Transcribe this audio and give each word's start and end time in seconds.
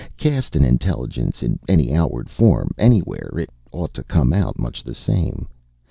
Cast 0.17 0.55
an 0.55 0.63
intelligence 0.65 1.43
in 1.43 1.59
any 1.67 1.93
outward 1.93 2.27
form, 2.27 2.71
anywhere, 2.79 3.31
it 3.37 3.51
ought 3.71 3.93
to 3.93 4.03
come 4.03 4.33
out 4.33 4.57
much 4.57 4.83
the 4.83 4.95
same. 4.95 5.47